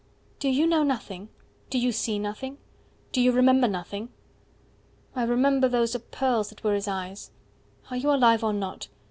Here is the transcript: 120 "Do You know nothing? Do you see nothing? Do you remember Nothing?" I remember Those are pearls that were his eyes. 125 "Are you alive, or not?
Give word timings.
120 0.41 0.51
"Do 0.55 0.59
You 0.59 0.67
know 0.67 0.81
nothing? 0.83 1.29
Do 1.69 1.77
you 1.77 1.91
see 1.91 2.17
nothing? 2.17 2.57
Do 3.11 3.21
you 3.21 3.31
remember 3.31 3.67
Nothing?" 3.67 4.09
I 5.15 5.21
remember 5.25 5.69
Those 5.69 5.95
are 5.95 5.99
pearls 5.99 6.49
that 6.49 6.63
were 6.63 6.73
his 6.73 6.87
eyes. 6.87 7.29
125 7.91 7.91
"Are 7.93 7.97
you 8.01 8.17
alive, 8.19 8.43
or 8.43 8.51
not? 8.53 8.87